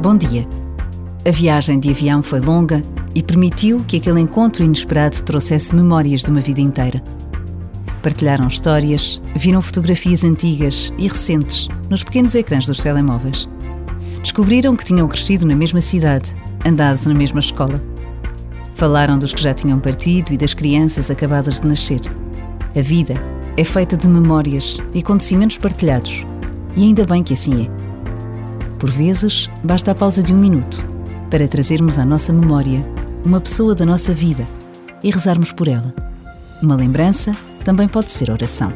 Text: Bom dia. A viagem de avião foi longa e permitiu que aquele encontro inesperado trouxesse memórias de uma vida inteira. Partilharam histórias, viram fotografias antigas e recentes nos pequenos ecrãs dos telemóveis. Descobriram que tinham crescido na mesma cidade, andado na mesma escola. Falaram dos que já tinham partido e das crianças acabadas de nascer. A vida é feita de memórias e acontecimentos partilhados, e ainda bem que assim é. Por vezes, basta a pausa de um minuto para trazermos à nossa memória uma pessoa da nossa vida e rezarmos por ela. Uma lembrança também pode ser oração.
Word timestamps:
Bom 0.00 0.16
dia. 0.16 0.46
A 1.28 1.30
viagem 1.30 1.78
de 1.78 1.90
avião 1.90 2.22
foi 2.22 2.40
longa 2.40 2.82
e 3.14 3.22
permitiu 3.22 3.84
que 3.86 3.98
aquele 3.98 4.18
encontro 4.18 4.64
inesperado 4.64 5.22
trouxesse 5.24 5.76
memórias 5.76 6.22
de 6.22 6.30
uma 6.30 6.40
vida 6.40 6.62
inteira. 6.62 7.04
Partilharam 8.02 8.48
histórias, 8.48 9.20
viram 9.36 9.60
fotografias 9.60 10.24
antigas 10.24 10.90
e 10.96 11.06
recentes 11.06 11.68
nos 11.90 12.02
pequenos 12.02 12.34
ecrãs 12.34 12.64
dos 12.64 12.82
telemóveis. 12.82 13.46
Descobriram 14.22 14.74
que 14.74 14.86
tinham 14.86 15.06
crescido 15.06 15.44
na 15.44 15.54
mesma 15.54 15.82
cidade, 15.82 16.34
andado 16.64 17.06
na 17.06 17.14
mesma 17.14 17.40
escola. 17.40 17.78
Falaram 18.72 19.18
dos 19.18 19.34
que 19.34 19.42
já 19.42 19.52
tinham 19.52 19.78
partido 19.78 20.32
e 20.32 20.38
das 20.38 20.54
crianças 20.54 21.10
acabadas 21.10 21.60
de 21.60 21.66
nascer. 21.66 22.00
A 22.74 22.80
vida 22.80 23.22
é 23.54 23.64
feita 23.64 23.98
de 23.98 24.08
memórias 24.08 24.78
e 24.94 25.00
acontecimentos 25.00 25.58
partilhados, 25.58 26.24
e 26.74 26.84
ainda 26.84 27.04
bem 27.04 27.22
que 27.22 27.34
assim 27.34 27.66
é. 27.66 27.89
Por 28.80 28.90
vezes, 28.90 29.50
basta 29.62 29.90
a 29.90 29.94
pausa 29.94 30.22
de 30.22 30.32
um 30.32 30.38
minuto 30.38 30.82
para 31.30 31.46
trazermos 31.46 31.98
à 31.98 32.04
nossa 32.04 32.32
memória 32.32 32.82
uma 33.22 33.40
pessoa 33.40 33.74
da 33.74 33.84
nossa 33.84 34.12
vida 34.12 34.46
e 35.02 35.10
rezarmos 35.10 35.52
por 35.52 35.68
ela. 35.68 35.94
Uma 36.62 36.74
lembrança 36.74 37.36
também 37.62 37.86
pode 37.86 38.10
ser 38.10 38.30
oração. 38.30 38.72